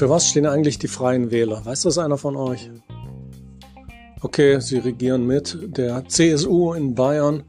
[0.00, 1.62] Für was stehen eigentlich die Freien Wähler?
[1.66, 2.70] Weiß das einer von euch?
[4.22, 5.58] Okay, sie regieren mit.
[5.76, 7.42] Der CSU in Bayern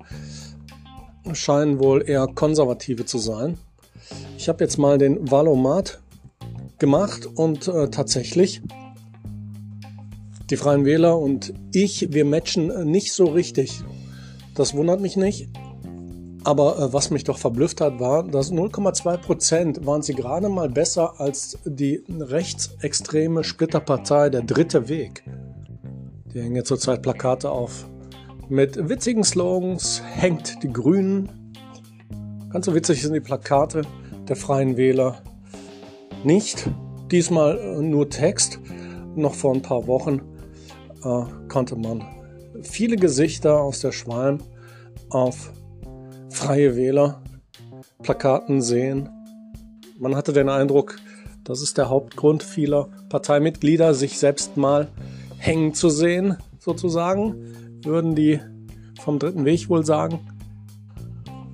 [1.31, 3.57] scheinen wohl eher Konservative zu sein.
[4.37, 6.01] Ich habe jetzt mal den Valomat
[6.77, 8.61] gemacht und äh, tatsächlich
[10.49, 13.81] die Freien Wähler und ich, wir matchen nicht so richtig.
[14.55, 15.47] Das wundert mich nicht.
[16.43, 20.69] Aber äh, was mich doch verblüfft hat, war, dass 0,2 Prozent waren sie gerade mal
[20.69, 25.23] besser als die rechtsextreme Splitterpartei Der Dritte Weg.
[26.33, 27.87] Die hängen jetzt zurzeit Plakate auf.
[28.49, 31.53] Mit witzigen Slogans hängt die Grünen.
[32.49, 33.83] Ganz so witzig sind die Plakate
[34.27, 35.21] der Freien Wähler
[36.23, 36.69] nicht.
[37.11, 38.59] Diesmal äh, nur Text.
[39.15, 40.21] Noch vor ein paar Wochen
[41.03, 42.03] äh, konnte man
[42.63, 44.39] viele Gesichter aus der Schwalm
[45.09, 45.51] auf
[46.31, 47.21] Freie Wähler
[48.01, 49.09] Plakaten sehen.
[49.99, 50.97] Man hatte den Eindruck,
[51.43, 54.87] das ist der Hauptgrund vieler Parteimitglieder, sich selbst mal
[55.37, 58.39] hängen zu sehen, sozusagen, würden die
[59.01, 60.19] vom dritten Weg wohl sagen.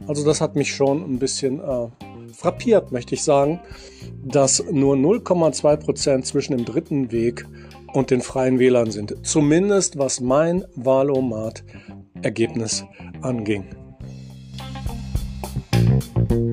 [0.07, 1.87] Also das hat mich schon ein bisschen äh,
[2.33, 3.59] frappiert, möchte ich sagen,
[4.23, 7.45] dass nur 0,2 Prozent zwischen dem dritten Weg
[7.93, 9.15] und den freien Wählern sind.
[9.25, 12.85] Zumindest was mein Wahlomat-Ergebnis
[13.21, 13.65] anging.
[15.99, 16.46] thank you